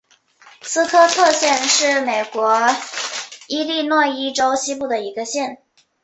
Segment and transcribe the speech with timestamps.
[0.63, 2.59] 斯科特县是美国
[3.47, 5.61] 伊利诺伊州西部的一个县。